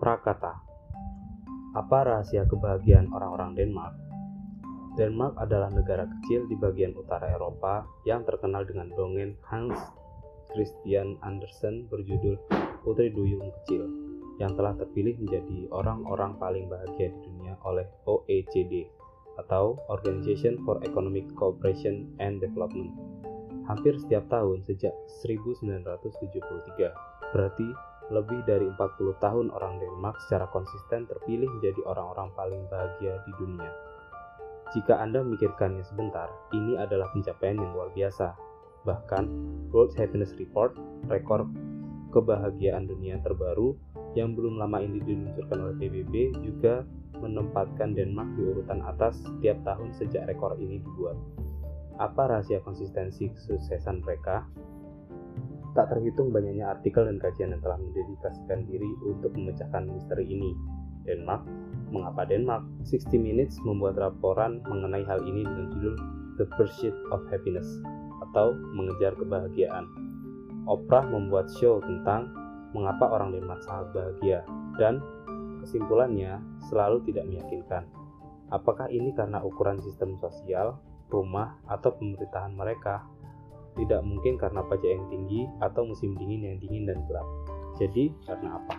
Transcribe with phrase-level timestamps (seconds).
[0.00, 0.56] Prakata
[1.76, 3.92] Apa rahasia kebahagiaan orang-orang Denmark?
[4.96, 9.76] Denmark adalah negara kecil di bagian utara Eropa yang terkenal dengan dongeng Hans
[10.56, 12.40] Christian Andersen berjudul
[12.80, 13.84] Putri Duyung Kecil
[14.40, 18.88] yang telah terpilih menjadi orang-orang paling bahagia di dunia oleh OECD
[19.36, 22.88] atau Organization for Economic Cooperation and Development
[23.68, 26.88] hampir setiap tahun sejak 1973.
[27.36, 33.32] Berarti lebih dari 40 tahun orang Denmark secara konsisten terpilih menjadi orang-orang paling bahagia di
[33.38, 33.70] dunia.
[34.70, 38.34] Jika Anda memikirkannya sebentar, ini adalah pencapaian yang luar biasa.
[38.86, 39.24] Bahkan,
[39.74, 40.78] World Happiness Report,
[41.10, 41.46] rekor
[42.14, 43.74] kebahagiaan dunia terbaru
[44.18, 46.82] yang belum lama ini diluncurkan oleh PBB juga
[47.18, 51.14] menempatkan Denmark di urutan atas setiap tahun sejak rekor ini dibuat.
[52.00, 54.48] Apa rahasia konsistensi kesuksesan mereka?
[55.70, 60.50] Tak terhitung banyaknya artikel dan kajian yang telah mendedikasikan diri untuk memecahkan misteri ini.
[61.06, 61.46] Denmark,
[61.94, 62.66] mengapa Denmark?
[62.84, 65.94] 60 Minutes membuat laporan mengenai hal ini dengan judul
[66.36, 67.66] The Pursuit of Happiness
[68.30, 69.86] atau Mengejar Kebahagiaan.
[70.68, 72.30] Oprah membuat show tentang
[72.76, 74.38] mengapa orang Denmark sangat bahagia
[74.78, 75.00] dan
[75.64, 77.88] kesimpulannya selalu tidak meyakinkan.
[78.50, 80.78] Apakah ini karena ukuran sistem sosial
[81.10, 83.04] rumah, atau pemerintahan mereka.
[83.78, 87.26] Tidak mungkin karena pajak yang tinggi atau musim dingin yang dingin dan gelap.
[87.78, 88.76] Jadi, karena apa?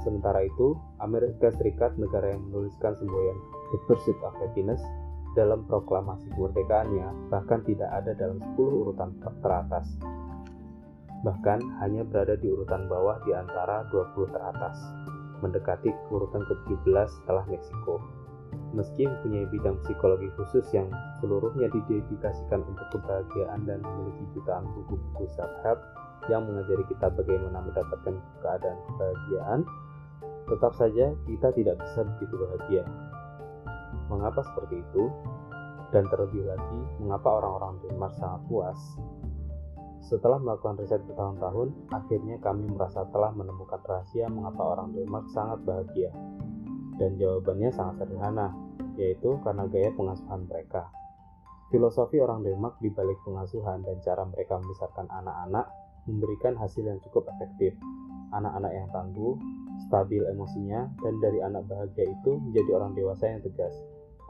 [0.00, 3.36] Sementara itu, Amerika Serikat, negara yang menuliskan semboyan
[3.74, 4.80] The Pursuit of Happiness
[5.34, 9.86] dalam proklamasi kemerdekaannya, bahkan tidak ada dalam 10 urutan teratas.
[11.20, 14.78] Bahkan hanya berada di urutan bawah di antara 20 teratas,
[15.44, 18.00] mendekati urutan ke-17 setelah Meksiko.
[18.70, 20.86] Meski mempunyai bidang psikologi khusus yang
[21.18, 25.80] seluruhnya didedikasikan untuk kebahagiaan dan memiliki jutaan buku-buku self-help
[26.30, 29.60] yang mengajari kita bagaimana mendapatkan keadaan kebahagiaan,
[30.46, 32.84] tetap saja kita tidak bisa begitu bahagia.
[34.06, 35.10] Mengapa seperti itu?
[35.90, 38.78] Dan terlebih lagi, mengapa orang-orang Denmark sangat puas?
[40.06, 46.10] Setelah melakukan riset bertahun-tahun, akhirnya kami merasa telah menemukan rahasia mengapa orang Denmark sangat bahagia.
[47.00, 48.52] Dan jawabannya sangat sederhana,
[49.00, 50.92] yaitu karena gaya pengasuhan mereka.
[51.72, 55.70] Filosofi orang Denmark di balik pengasuhan dan cara mereka membesarkan anak-anak
[56.10, 57.72] memberikan hasil yang cukup efektif.
[58.34, 59.34] Anak-anak yang tangguh,
[59.86, 63.74] stabil emosinya, dan dari anak bahagia itu menjadi orang dewasa yang tegas,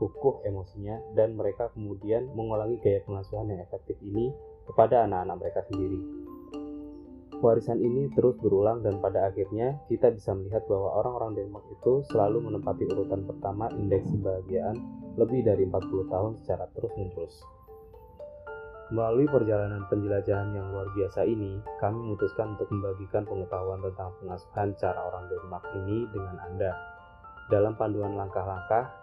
[0.01, 4.33] kukuh emosinya, dan mereka kemudian mengulangi gaya pengasuhan yang efektif ini
[4.65, 6.01] kepada anak-anak mereka sendiri.
[7.41, 12.53] Warisan ini terus berulang dan pada akhirnya kita bisa melihat bahwa orang-orang Denmark itu selalu
[12.53, 14.77] menempati urutan pertama indeks kebahagiaan
[15.17, 17.41] lebih dari 40 tahun secara terus-menerus.
[18.93, 25.01] Melalui perjalanan penjelajahan yang luar biasa ini, kami memutuskan untuk membagikan pengetahuan tentang pengasuhan cara
[25.01, 26.73] orang Denmark ini dengan Anda.
[27.49, 29.00] Dalam panduan langkah-langkah,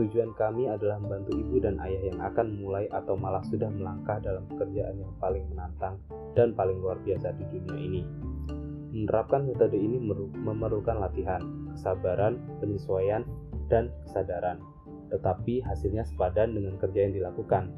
[0.00, 4.48] Tujuan kami adalah membantu ibu dan ayah yang akan memulai atau malah sudah melangkah dalam
[4.48, 6.00] pekerjaan yang paling menantang
[6.32, 8.02] dan paling luar biasa di dunia ini.
[8.96, 10.00] Menerapkan metode ini
[10.40, 11.44] memerlukan latihan,
[11.76, 13.28] kesabaran, penyesuaian,
[13.68, 14.64] dan kesadaran.
[15.12, 17.76] Tetapi hasilnya sepadan dengan kerja yang dilakukan.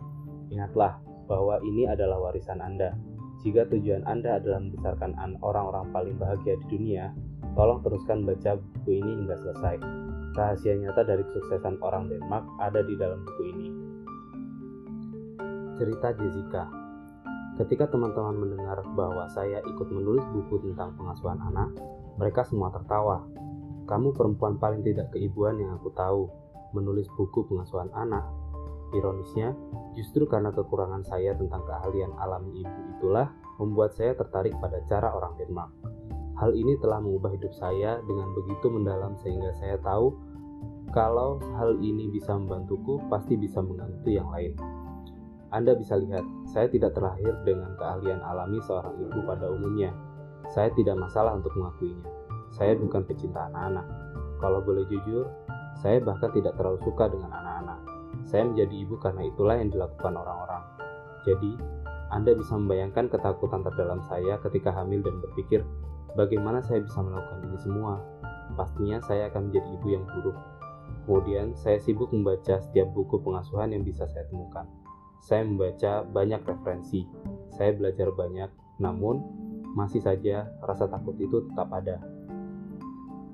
[0.55, 2.95] Ingatlah bahwa ini adalah warisan Anda.
[3.43, 7.11] Jika tujuan Anda adalah membesarkan orang-orang paling bahagia di dunia,
[7.59, 12.97] tolong teruskan baca buku ini hingga selesai Rahasia nyata dari kesuksesan orang Denmark ada di
[12.97, 13.69] dalam buku ini.
[15.77, 16.65] Cerita Jessica
[17.61, 21.77] Ketika teman-teman mendengar bahwa saya ikut menulis buku tentang pengasuhan anak,
[22.17, 23.29] mereka semua tertawa.
[23.85, 26.33] Kamu perempuan paling tidak keibuan yang aku tahu,
[26.73, 28.25] menulis buku pengasuhan anak.
[28.97, 29.53] Ironisnya,
[29.93, 33.29] justru karena kekurangan saya tentang keahlian alami ibu itulah
[33.61, 35.73] membuat saya tertarik pada cara orang Denmark.
[36.43, 40.11] Hal ini telah mengubah hidup saya dengan begitu mendalam sehingga saya tahu
[40.91, 44.59] kalau hal ini bisa membantuku, pasti bisa membantu yang lain.
[45.55, 49.95] Anda bisa lihat, saya tidak terlahir dengan keahlian alami seorang ibu pada umumnya.
[50.51, 52.11] Saya tidak masalah untuk mengakuinya.
[52.51, 53.87] Saya bukan pecinta anak-anak.
[54.43, 55.31] Kalau boleh jujur,
[55.79, 57.79] saya bahkan tidak terlalu suka dengan anak-anak.
[58.27, 60.63] Saya menjadi ibu karena itulah yang dilakukan orang-orang.
[61.23, 61.55] Jadi,
[62.11, 65.63] Anda bisa membayangkan ketakutan terdalam saya ketika hamil dan berpikir,
[66.13, 67.97] Bagaimana saya bisa melakukan ini semua?
[68.53, 70.37] Pastinya saya akan menjadi ibu yang buruk.
[71.09, 74.69] Kemudian saya sibuk membaca setiap buku pengasuhan yang bisa saya temukan.
[75.25, 77.09] Saya membaca banyak referensi.
[77.57, 79.25] Saya belajar banyak, namun
[79.73, 81.97] masih saja rasa takut itu tetap ada.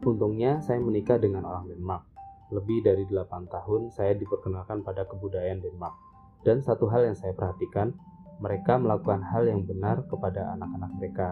[0.06, 2.06] Untungnya saya menikah dengan orang Denmark.
[2.54, 5.98] Lebih dari 8 tahun saya diperkenalkan pada kebudayaan Denmark.
[6.46, 7.90] Dan satu hal yang saya perhatikan,
[8.38, 11.28] mereka melakukan hal yang benar kepada anak-anak mereka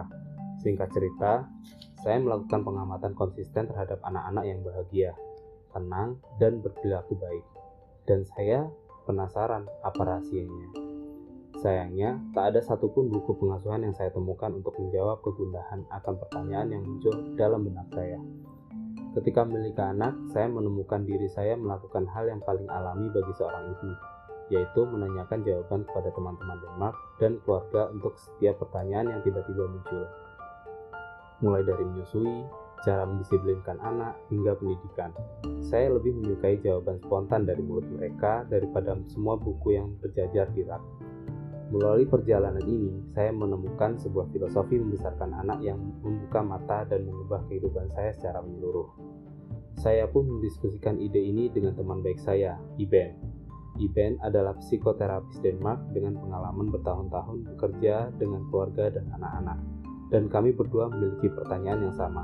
[0.61, 1.45] Singkat cerita,
[2.01, 5.11] saya melakukan pengamatan konsisten terhadap anak-anak yang bahagia,
[5.73, 7.45] tenang, dan berperilaku baik.
[8.07, 8.65] Dan saya
[9.05, 10.87] penasaran apa rahasianya.
[11.57, 16.83] Sayangnya, tak ada satupun buku pengasuhan yang saya temukan untuk menjawab kegundahan akan pertanyaan yang
[16.85, 18.21] muncul dalam benak saya.
[19.17, 23.89] Ketika memiliki anak, saya menemukan diri saya melakukan hal yang paling alami bagi seorang ibu,
[24.53, 30.05] yaitu menanyakan jawaban kepada teman-teman Denmark dan keluarga untuk setiap pertanyaan yang tiba-tiba muncul.
[31.37, 32.45] Mulai dari menyusui,
[32.81, 35.13] cara mendisiplinkan anak, hingga pendidikan.
[35.61, 40.81] Saya lebih menyukai jawaban spontan dari mulut mereka daripada semua buku yang berjajar di rak.
[41.67, 47.91] Melalui perjalanan ini, saya menemukan sebuah filosofi membesarkan anak yang membuka mata dan mengubah kehidupan
[47.91, 48.87] saya secara menyeluruh.
[49.77, 53.13] Saya pun mendiskusikan ide ini dengan teman baik saya, Iben.
[53.77, 59.76] Iben adalah psikoterapis Denmark dengan pengalaman bertahun-tahun bekerja dengan keluarga dan anak-anak.
[60.07, 62.23] Dan kami berdua memiliki pertanyaan yang sama.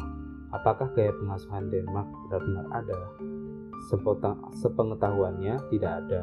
[0.56, 3.00] Apakah gaya pengasuhan Denmark benar-benar ada?
[4.56, 6.22] Sepengetahuannya, tidak ada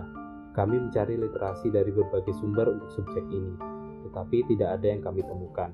[0.51, 3.55] kami mencari literasi dari berbagai sumber untuk subjek ini,
[4.03, 5.71] tetapi tidak ada yang kami temukan.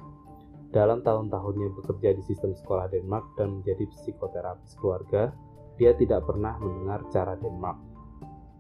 [0.69, 5.33] Dalam tahun-tahunnya bekerja di sistem sekolah Denmark dan menjadi psikoterapis keluarga,
[5.81, 7.81] dia tidak pernah mendengar cara Denmark.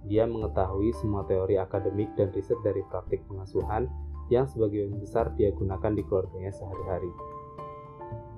[0.08, 3.90] Dia mengetahui semua teori akademik dan riset dari praktik pengasuhan
[4.32, 7.11] yang sebagian besar dia gunakan di keluarganya sehari-hari.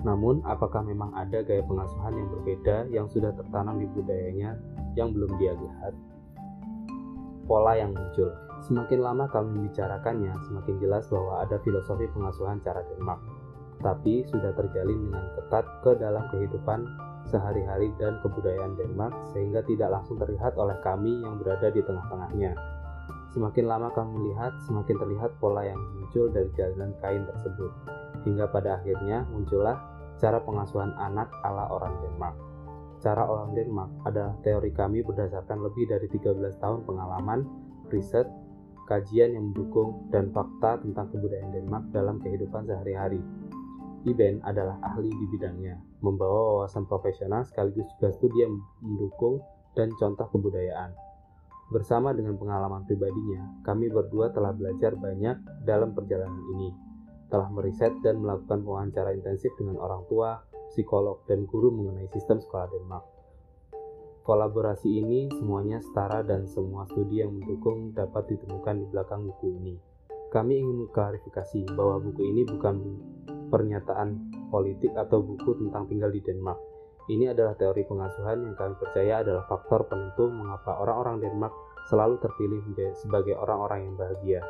[0.07, 4.55] Namun, apakah memang ada gaya pengasuhan yang berbeda yang sudah tertanam di budayanya
[4.95, 5.95] yang belum dia lihat?
[7.49, 8.29] pola yang muncul.
[8.69, 13.25] Semakin lama kami membicarakannya, semakin jelas bahwa ada filosofi pengasuhan cara Denmark,
[13.81, 16.85] tapi sudah terjalin dengan ketat ke dalam kehidupan
[17.33, 22.53] sehari-hari dan kebudayaan Denmark sehingga tidak langsung terlihat oleh kami yang berada di tengah-tengahnya.
[23.29, 27.71] Semakin lama kami melihat, semakin terlihat pola yang muncul dari jalinan kain tersebut,
[28.25, 29.77] hingga pada akhirnya muncullah
[30.17, 32.37] cara pengasuhan anak ala orang Denmark.
[32.99, 37.47] Cara orang Denmark adalah teori kami berdasarkan lebih dari 13 tahun pengalaman,
[37.93, 38.27] riset,
[38.91, 43.21] kajian yang mendukung, dan fakta tentang kebudayaan Denmark dalam kehidupan sehari-hari.
[44.09, 49.45] Iben adalah ahli di bidangnya, membawa wawasan profesional sekaligus juga studi yang mendukung
[49.77, 51.08] dan contoh kebudayaan.
[51.69, 55.37] Bersama dengan pengalaman pribadinya, kami berdua telah belajar banyak
[55.69, 56.73] dalam perjalanan ini,
[57.29, 60.41] telah meriset dan melakukan wawancara intensif dengan orang tua,
[60.73, 63.05] psikolog, dan guru mengenai sistem sekolah Denmark.
[64.25, 69.77] Kolaborasi ini semuanya setara dan semua studi yang mendukung dapat ditemukan di belakang buku ini.
[70.29, 72.77] Kami ingin mengklarifikasi bahwa buku ini bukan
[73.49, 76.78] pernyataan politik atau buku tentang tinggal di Denmark.
[77.09, 81.57] Ini adalah teori pengasuhan yang kami percaya adalah faktor penentu mengapa orang-orang Denmark
[81.89, 82.61] selalu terpilih
[83.01, 84.41] sebagai orang-orang yang bahagia.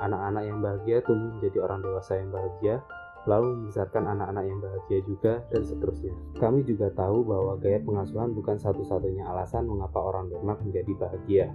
[0.00, 2.80] Anak-anak yang bahagia tumbuh menjadi orang dewasa yang bahagia,
[3.28, 6.14] lalu membesarkan anak-anak yang bahagia juga, dan seterusnya.
[6.40, 11.46] Kami juga tahu bahwa gaya pengasuhan bukan satu-satunya alasan mengapa orang Denmark menjadi bahagia.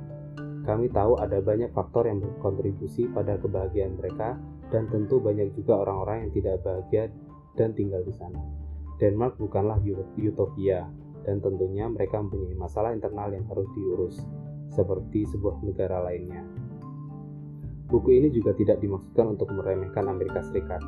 [0.62, 4.38] Kami tahu ada banyak faktor yang berkontribusi pada kebahagiaan mereka,
[4.70, 7.10] dan tentu banyak juga orang-orang yang tidak bahagia
[7.58, 8.59] dan tinggal di sana.
[9.00, 9.80] Denmark bukanlah
[10.20, 10.92] utopia,
[11.24, 14.20] dan tentunya mereka mempunyai masalah internal yang harus diurus,
[14.76, 16.44] seperti sebuah negara lainnya.
[17.90, 20.84] Buku ini juga tidak dimaksudkan untuk meremehkan Amerika Serikat,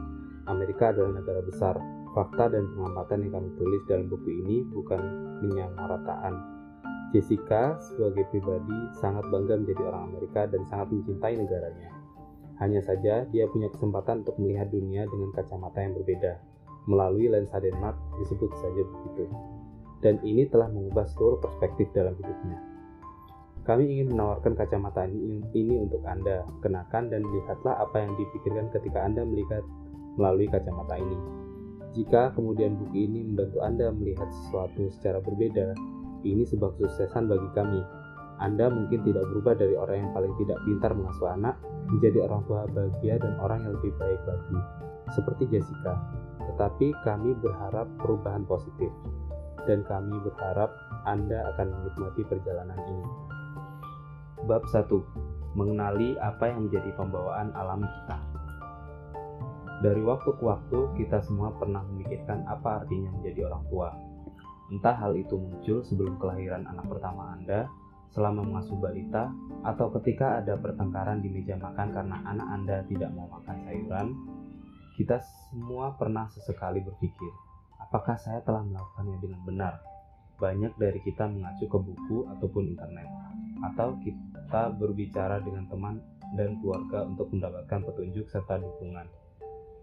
[0.49, 1.77] Amerika adalah negara besar.
[2.11, 4.99] Fakta dan pengamatan yang kami tulis dalam buku ini bukan
[5.39, 6.33] menyamarataan.
[7.15, 11.91] Jessica sebagai pribadi sangat bangga menjadi orang Amerika dan sangat mencintai negaranya.
[12.59, 16.50] Hanya saja dia punya kesempatan untuk melihat dunia dengan kacamata yang berbeda.
[16.89, 19.29] Melalui lensa Denmark disebut saja begitu.
[20.01, 22.57] Dan ini telah mengubah seluruh perspektif dalam hidupnya.
[23.61, 26.41] Kami ingin menawarkan kacamata ini, ini untuk Anda.
[26.65, 29.61] Kenakan dan lihatlah apa yang dipikirkan ketika Anda melihat
[30.17, 31.17] melalui kacamata ini.
[31.93, 35.77] Jika kemudian buku ini membantu Anda melihat sesuatu secara berbeda,
[36.25, 37.81] ini sebuah kesuksesan bagi kami.
[38.41, 41.61] Anda mungkin tidak berubah dari orang yang paling tidak pintar mengasuh anak
[41.93, 44.57] menjadi orang tua bahagia dan orang yang lebih baik lagi,
[45.13, 45.93] seperti Jessica.
[46.61, 48.93] Tetapi kami berharap perubahan positif,
[49.65, 50.69] dan kami berharap
[51.09, 53.05] Anda akan menikmati perjalanan ini.
[54.45, 54.85] Bab 1.
[55.57, 58.17] Mengenali apa yang menjadi pembawaan alami kita.
[59.81, 63.89] Dari waktu ke waktu, kita semua pernah memikirkan apa artinya menjadi orang tua.
[64.69, 67.65] Entah hal itu muncul sebelum kelahiran anak pertama Anda,
[68.13, 69.33] selama mengasuh balita,
[69.65, 74.13] atau ketika ada pertengkaran di meja makan karena anak Anda tidak mau makan sayuran,
[74.95, 77.31] kita semua pernah sesekali berpikir,
[77.79, 79.73] apakah saya telah melakukannya dengan benar?
[80.41, 83.07] Banyak dari kita mengacu ke buku ataupun internet,
[83.71, 86.01] atau kita berbicara dengan teman
[86.33, 89.05] dan keluarga untuk mendapatkan petunjuk serta dukungan.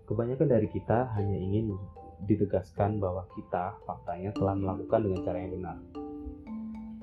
[0.09, 1.77] Kebanyakan dari kita hanya ingin
[2.25, 5.77] ditegaskan bahwa kita faktanya telah melakukan dengan cara yang benar.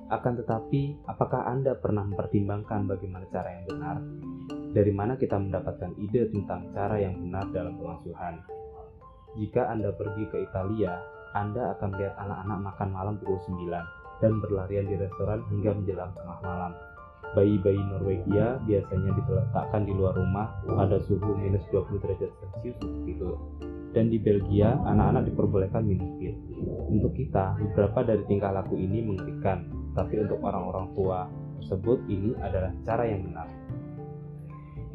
[0.06, 3.98] Akan tetapi, apakah Anda pernah mempertimbangkan bagaimana cara yang benar?
[4.75, 8.44] Dari mana kita mendapatkan ide tentang cara yang benar dalam pengasuhan?
[9.39, 11.00] Jika Anda pergi ke Italia,
[11.32, 16.39] Anda akan melihat anak-anak makan malam pukul 9 dan berlarian di restoran hingga menjelang tengah
[16.44, 16.75] malam.
[17.39, 23.32] Bayi-bayi Norwegia biasanya diletakkan di luar rumah pada suhu minus 20 derajat Celcius itu.
[23.96, 26.36] Dan di Belgia, anak-anak diperbolehkan minum pil.
[26.91, 31.32] Untuk kita, beberapa dari tingkah laku ini mengerikan, tapi untuk orang-orang tua
[31.63, 33.48] tersebut ini adalah cara yang benar.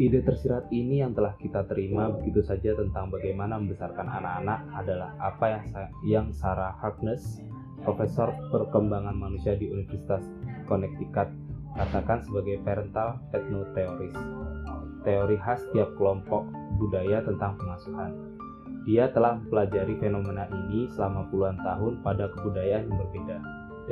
[0.01, 5.45] Ide tersirat ini yang telah kita terima begitu saja tentang bagaimana membesarkan anak-anak adalah apa
[5.53, 5.65] yang,
[6.09, 7.45] yang Sarah Harkness,
[7.85, 10.25] profesor perkembangan manusia di Universitas
[10.65, 11.29] Connecticut,
[11.77, 14.17] katakan sebagai parental ethnoteoris,
[15.05, 16.49] teori khas tiap kelompok
[16.81, 18.17] budaya tentang pengasuhan.
[18.89, 23.37] Dia telah mempelajari fenomena ini selama puluhan tahun pada kebudayaan yang berbeda,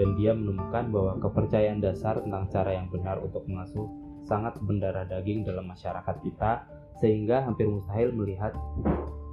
[0.00, 5.48] dan dia menemukan bahwa kepercayaan dasar tentang cara yang benar untuk mengasuh sangat mendarah daging
[5.48, 6.68] dalam masyarakat kita,
[7.00, 8.52] sehingga hampir mustahil melihat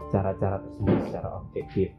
[0.10, 1.92] cara-cara tersebut secara objektif.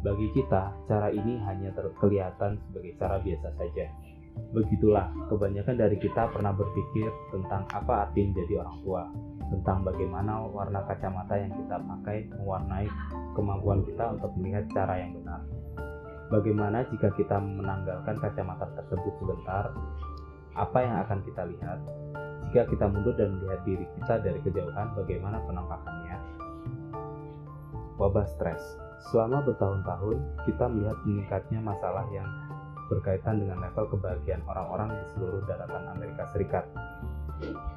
[0.00, 3.86] Bagi kita, cara ini hanya terkelihatan sebagai cara biasa saja.
[4.56, 9.02] Begitulah, kebanyakan dari kita pernah berpikir tentang apa arti menjadi orang tua,
[9.52, 12.88] tentang bagaimana warna kacamata yang kita pakai mewarnai
[13.36, 15.42] kemampuan kita untuk melihat cara yang benar.
[16.30, 19.74] Bagaimana jika kita menanggalkan kacamata tersebut sebentar?
[20.54, 21.78] Apa yang akan kita lihat?
[22.50, 26.18] Jika kita mundur dan melihat diri kita dari kejauhan, bagaimana penampakannya?
[27.94, 28.58] Wabah stres.
[29.14, 30.18] Selama bertahun-tahun,
[30.50, 32.26] kita melihat meningkatnya masalah yang
[32.90, 36.66] berkaitan dengan level kebahagiaan orang-orang di seluruh daratan Amerika Serikat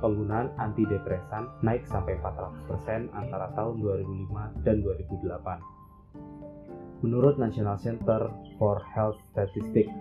[0.04, 7.00] penggunaan antidepresan naik sampai 400% antara tahun 2005 dan 2008.
[7.04, 9.96] Menurut National Center for Health Statistics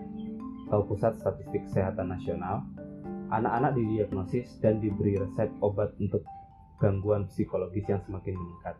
[0.67, 2.63] atau Pusat Statistik Kesehatan Nasional,
[3.33, 6.21] anak-anak didiagnosis dan diberi resep obat untuk
[6.77, 8.77] gangguan psikologis yang semakin meningkat.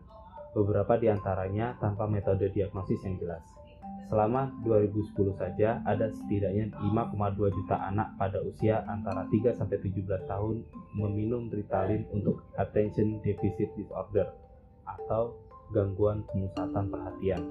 [0.54, 3.42] Beberapa di antaranya tanpa metode diagnosis yang jelas.
[4.06, 10.62] Selama 2010 saja, ada setidaknya 5,2 juta anak pada usia antara 3 sampai 17 tahun
[10.94, 14.28] meminum Ritalin untuk attention deficit disorder
[14.84, 15.34] atau
[15.72, 17.42] gangguan pemusatan perhatian.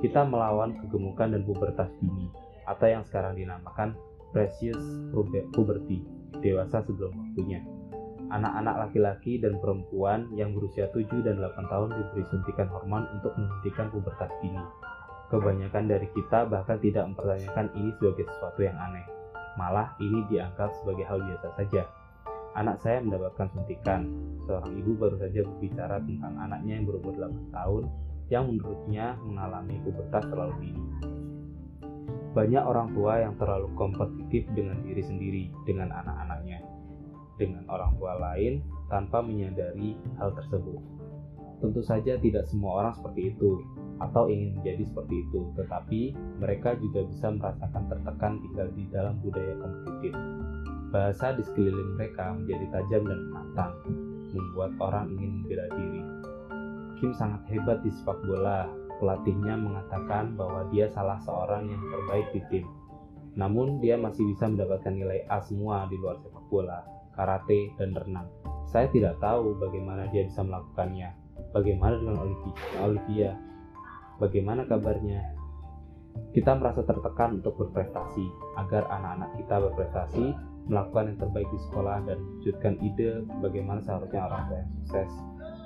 [0.00, 2.32] Kita melawan kegemukan dan pubertas dini
[2.64, 3.94] atau yang sekarang dinamakan
[4.34, 4.80] precious
[5.54, 6.02] puberty,
[6.42, 7.60] dewasa sebelum waktunya.
[8.32, 13.92] Anak-anak laki-laki dan perempuan yang berusia 7 dan 8 tahun diberi suntikan hormon untuk menghentikan
[13.92, 14.64] pubertas dini
[15.34, 19.02] Kebanyakan dari kita bahkan tidak mempertanyakan ini sebagai sesuatu yang aneh.
[19.56, 21.82] Malah ini dianggap sebagai hal biasa saja.
[22.54, 24.06] Anak saya mendapatkan suntikan.
[24.46, 27.84] Seorang ibu baru saja berbicara tentang anaknya yang berumur 8 tahun
[28.30, 30.82] yang menurutnya mengalami pubertas terlalu dini.
[32.34, 36.66] Banyak orang tua yang terlalu kompetitif dengan diri sendiri, dengan anak-anaknya,
[37.38, 38.58] dengan orang tua lain
[38.90, 40.82] tanpa menyadari hal tersebut.
[41.62, 43.62] Tentu saja tidak semua orang seperti itu
[44.02, 46.00] atau ingin menjadi seperti itu, tetapi
[46.42, 50.12] mereka juga bisa merasakan tertekan tinggal di dalam budaya kompetitif.
[50.90, 53.74] Bahasa di sekeliling mereka menjadi tajam dan menantang,
[54.34, 56.02] membuat orang ingin membela diri.
[56.98, 58.66] Kim sangat hebat di sepak bola.
[59.02, 62.66] Pelatihnya mengatakan bahwa dia salah seorang yang terbaik di tim.
[63.34, 66.86] Namun dia masih bisa mendapatkan nilai A semua di luar sepak bola,
[67.18, 68.30] karate, dan renang.
[68.70, 71.10] Saya tidak tahu bagaimana dia bisa melakukannya.
[71.50, 72.18] Bagaimana dengan
[72.82, 73.34] Olivia?
[74.22, 75.34] Bagaimana kabarnya?
[76.30, 80.24] Kita merasa tertekan untuk berprestasi, agar anak-anak kita berprestasi,
[80.70, 85.10] melakukan yang terbaik di sekolah, dan wujudkan ide bagaimana seharusnya orang tua yang sukses.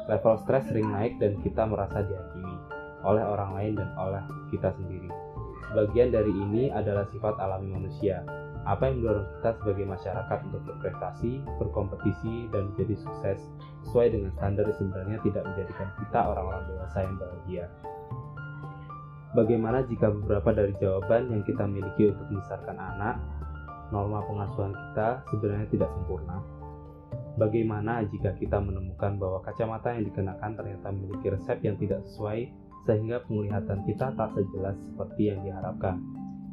[0.08, 5.10] Level stres sering naik dan kita merasa dihakimi oleh orang lain dan oleh kita sendiri.
[5.68, 8.24] Sebagian dari ini adalah sifat alami manusia.
[8.64, 13.38] Apa yang mendorong kita sebagai masyarakat untuk berprestasi, berkompetisi, dan menjadi sukses
[13.88, 17.64] sesuai dengan standar sebenarnya tidak menjadikan kita orang-orang dewasa yang bahagia.
[19.36, 23.16] Bagaimana jika beberapa dari jawaban yang kita miliki untuk membesarkan anak,
[23.92, 26.40] norma pengasuhan kita sebenarnya tidak sempurna?
[27.38, 32.50] Bagaimana jika kita menemukan bahwa kacamata yang dikenakan ternyata memiliki resep yang tidak sesuai
[32.86, 35.98] sehingga penglihatan kita tak sejelas seperti yang diharapkan?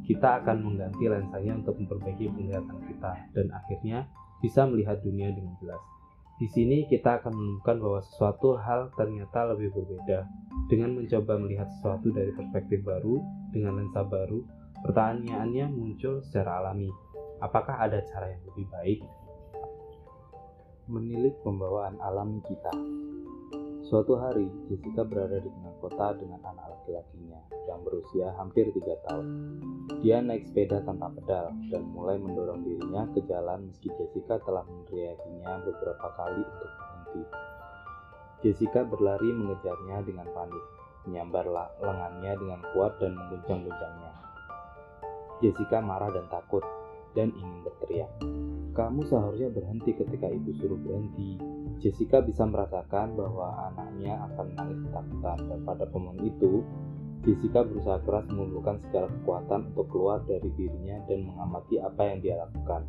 [0.05, 4.05] Kita akan mengganti lensanya untuk memperbaiki penglihatan kita dan akhirnya
[4.37, 5.81] bisa melihat dunia dengan jelas.
[6.35, 10.27] Di sini kita akan menemukan bahwa sesuatu hal ternyata lebih berbeda.
[10.67, 13.23] Dengan mencoba melihat sesuatu dari perspektif baru,
[13.55, 14.43] dengan lensa baru,
[14.83, 16.91] pertanyaannya muncul secara alami.
[17.39, 18.99] Apakah ada cara yang lebih baik?
[20.91, 22.73] Menilik pembawaan alami kita.
[23.85, 27.37] Suatu hari, Jessica berada di tengah kota dengan anak laki-lakinya
[27.69, 29.25] yang berusia hampir tiga tahun.
[30.01, 35.61] Dia naik sepeda tanpa pedal dan mulai mendorong dirinya ke jalan meski Jessica telah meneriakinya
[35.69, 37.21] beberapa kali untuk berhenti.
[38.41, 40.65] Jessica berlari mengejarnya dengan panik,
[41.05, 41.45] menyambar
[41.77, 44.13] lengannya dengan kuat dan mengguncang-guncangnya.
[45.45, 46.65] Jessica marah dan takut
[47.15, 48.11] dan ingin berteriak.
[48.75, 51.39] Kamu seharusnya berhenti ketika ibu suruh berhenti,
[51.79, 56.59] Jessica bisa merasakan bahwa anaknya akan menangis ketakutan dan pada momen itu
[57.25, 62.35] Jessica berusaha keras mengumpulkan segala kekuatan untuk keluar dari dirinya dan mengamati apa yang dia
[62.37, 62.85] lakukan.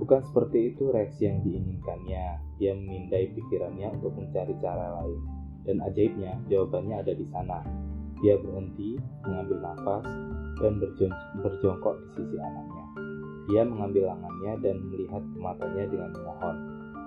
[0.00, 2.40] Bukan seperti itu reaksi yang diinginkannya.
[2.56, 5.20] Dia memindai pikirannya untuk mencari cara lain.
[5.60, 7.60] Dan ajaibnya, jawabannya ada di sana.
[8.20, 10.04] Dia berhenti, mengambil nafas,
[10.60, 10.72] dan
[11.40, 12.84] berjongkok di sisi anaknya.
[13.48, 16.56] Dia mengambil lengannya dan melihat ke matanya dengan memohon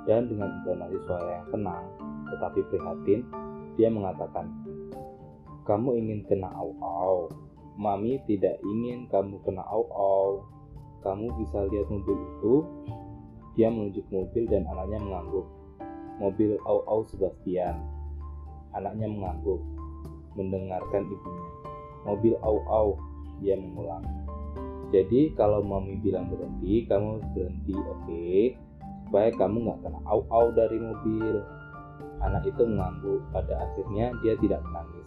[0.03, 1.85] dan dengan intonasi suara yang tenang
[2.33, 3.21] tetapi prihatin,
[3.77, 4.49] dia mengatakan,
[5.69, 7.29] "Kamu ingin kena au-au.
[7.77, 10.41] Mami tidak ingin kamu kena au-au.
[11.05, 12.53] Kamu bisa lihat mobil itu?"
[13.53, 15.45] Dia menunjuk mobil dan anaknya mengangguk.
[16.17, 17.77] Mobil au-au Sebastian.
[18.73, 19.61] Anaknya mengangguk,
[20.35, 21.49] mendengarkan ibunya.
[22.03, 22.99] Mobil au-au,
[23.39, 24.03] dia mengulang.
[24.93, 28.05] Jadi kalau mami bilang berhenti, kamu berhenti, oke?
[28.05, 28.43] Okay?
[29.13, 31.45] supaya kamu nggak kena au-au dari mobil.
[32.25, 35.05] Anak itu mengangguk, pada akhirnya dia tidak menangis.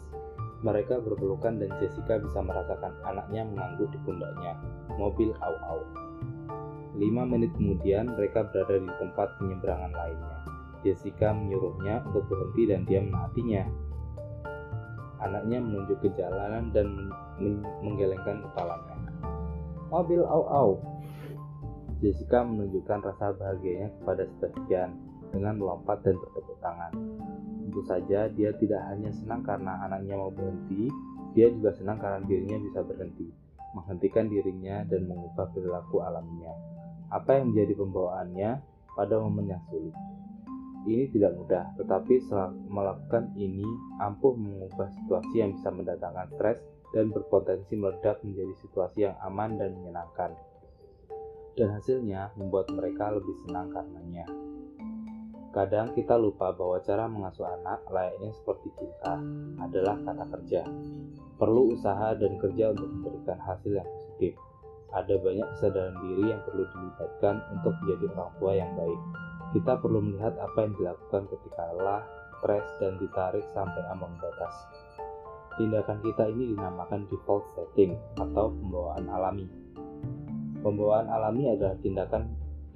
[0.62, 4.62] Mereka berpelukan dan Jessica bisa merasakan anaknya mengangguk di pundaknya.
[4.94, 5.82] Mobil au-au.
[6.94, 10.38] Lima menit kemudian mereka berada di tempat penyeberangan lainnya.
[10.86, 13.66] Jessica menyuruhnya untuk berhenti dan dia menaatinya.
[15.22, 17.08] Anaknya menunjuk ke jalanan dan
[17.80, 18.96] menggelengkan kepalanya.
[19.88, 20.82] Mobil au-au,
[22.04, 24.92] Jessica menunjukkan rasa bahagianya kepada Sebastian
[25.32, 26.92] dengan melompat dan bertepuk tangan.
[27.64, 30.92] Tentu saja dia tidak hanya senang karena anaknya mau berhenti,
[31.32, 33.28] dia juga senang karena dirinya bisa berhenti,
[33.72, 36.52] menghentikan dirinya dan mengubah perilaku alaminya.
[37.08, 38.50] Apa yang menjadi pembawaannya
[38.92, 39.96] pada momen yang sulit?
[40.86, 43.66] Ini tidak mudah, tetapi setelah melakukan ini
[43.98, 46.62] ampuh mengubah situasi yang bisa mendatangkan stres
[46.94, 50.30] dan berpotensi meledak menjadi situasi yang aman dan menyenangkan
[51.56, 54.28] dan hasilnya membuat mereka lebih senang karenanya.
[55.56, 59.16] Kadang kita lupa bahwa cara mengasuh anak layaknya seperti kita
[59.56, 60.62] adalah kata kerja.
[61.40, 64.36] Perlu usaha dan kerja untuk memberikan hasil yang positif.
[64.92, 69.00] Ada banyak kesadaran diri yang perlu dilibatkan untuk menjadi orang tua yang baik.
[69.56, 72.04] Kita perlu melihat apa yang dilakukan ketika lelah,
[72.36, 74.52] stres, dan ditarik sampai ambang batas.
[75.56, 79.48] Tindakan kita ini dinamakan default setting atau pembawaan alami
[80.60, 82.26] Pembawaan alami adalah tindakan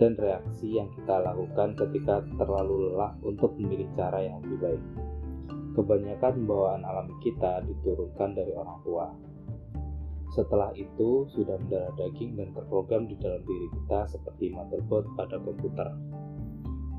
[0.01, 4.85] dan reaksi yang kita lakukan ketika terlalu lelah untuk memilih cara yang lebih baik.
[5.77, 9.07] Kebanyakan pembawaan alami kita diturunkan dari orang tua.
[10.31, 15.91] Setelah itu, sudah mendarah daging dan terprogram di dalam diri kita seperti motherboard pada komputer.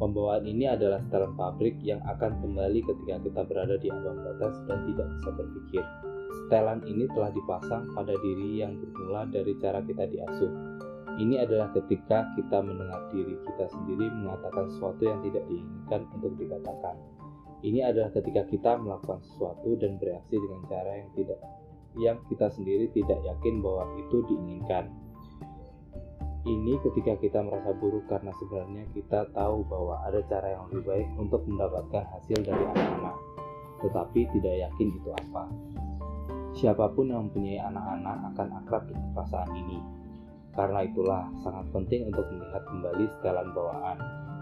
[0.01, 4.81] Pembawaan ini adalah setelan pabrik yang akan kembali ketika kita berada di ambang batas dan
[4.89, 5.83] tidak bisa berpikir.
[6.41, 10.49] Setelan ini telah dipasang pada diri yang bermula dari cara kita diasuh.
[11.21, 16.95] Ini adalah ketika kita mendengar diri kita sendiri mengatakan sesuatu yang tidak diinginkan untuk dikatakan.
[17.61, 21.39] Ini adalah ketika kita melakukan sesuatu dan bereaksi dengan cara yang tidak
[22.01, 24.89] yang kita sendiri tidak yakin bahwa itu diinginkan.
[26.41, 31.09] Ini ketika kita merasa buruk karena sebenarnya kita tahu bahwa ada cara yang lebih baik
[31.21, 33.17] untuk mendapatkan hasil dari anak-anak,
[33.85, 35.43] tetapi tidak yakin itu apa.
[36.57, 39.79] Siapa pun yang mempunyai anak-anak akan akrab dengan perasaan ini.
[40.57, 43.97] Karena itulah sangat penting untuk melihat kembali setelan bawaan,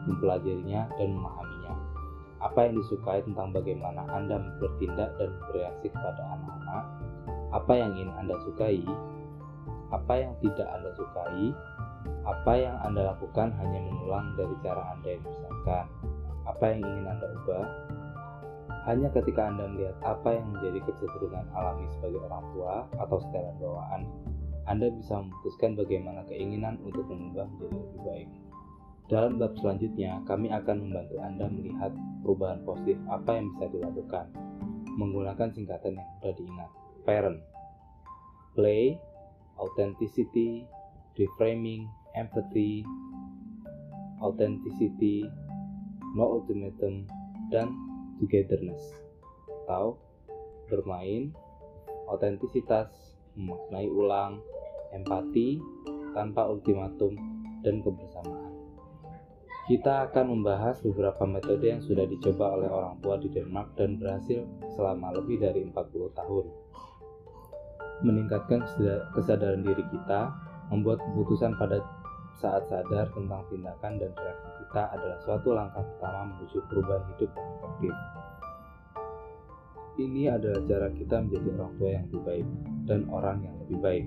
[0.07, 1.73] mempelajarinya dan memahaminya.
[2.39, 6.83] Apa yang disukai tentang bagaimana Anda bertindak dan bereaksi kepada anak-anak,
[7.51, 8.81] apa yang ingin Anda sukai,
[9.91, 11.51] apa yang tidak Anda sukai,
[12.25, 15.85] apa yang Anda lakukan hanya mengulang dari cara Anda yang misalkan,
[16.47, 17.65] apa yang ingin Anda ubah,
[18.89, 24.01] hanya ketika Anda melihat apa yang menjadi kecenderungan alami sebagai orang tua atau setelan bawaan,
[24.65, 28.29] Anda bisa memutuskan bagaimana keinginan untuk mengubah menjadi lebih baik.
[29.09, 34.29] Dalam bab selanjutnya, kami akan membantu Anda melihat perubahan positif apa yang bisa dilakukan
[34.99, 36.71] menggunakan singkatan yang mudah diingat.
[37.07, 37.39] Parent,
[38.53, 38.99] play,
[39.55, 40.67] authenticity,
[41.15, 41.87] reframing,
[42.19, 42.83] empathy,
[44.19, 45.23] authenticity,
[46.19, 47.07] no ultimatum,
[47.47, 47.71] dan
[48.19, 48.83] togetherness
[49.65, 49.95] atau
[50.67, 51.31] bermain,
[52.11, 52.91] otentisitas,
[53.39, 54.43] memaknai ulang,
[54.91, 55.61] empati,
[56.11, 57.15] tanpa ultimatum,
[57.63, 58.49] dan kebersamaan.
[59.69, 64.41] Kita akan membahas beberapa metode yang sudah dicoba oleh orang tua di Denmark dan berhasil
[64.73, 66.45] selama lebih dari 40 tahun.
[68.01, 68.65] Meningkatkan
[69.13, 70.33] kesadaran diri kita,
[70.73, 71.85] membuat keputusan pada
[72.39, 77.49] saat sadar tentang tindakan dan reaksi kita adalah suatu langkah pertama menuju perubahan hidup yang
[77.59, 77.93] efektif.
[79.99, 82.47] Ini adalah cara kita menjadi orang tua yang lebih baik
[82.87, 84.05] dan orang yang lebih baik.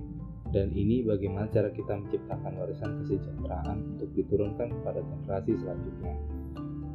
[0.53, 6.17] Dan ini bagaimana cara kita menciptakan warisan kesejahteraan untuk diturunkan kepada generasi selanjutnya.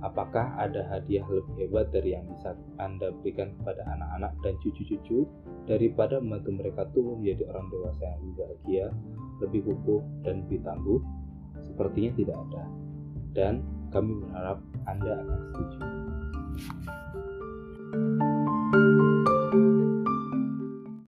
[0.05, 5.25] Apakah ada hadiah lebih hebat dari yang bisa Anda berikan kepada anak-anak dan cucu-cucu
[5.65, 8.85] daripada membantu mereka tumbuh menjadi orang dewasa yang lebih bahagia,
[9.41, 11.01] lebih kukuh, dan lebih tangguh?
[11.77, 12.63] Sepertinya tidak ada.
[13.37, 13.53] Dan
[13.93, 14.57] kami berharap
[14.89, 15.79] Anda akan setuju.
[17.87, 18.36] thank you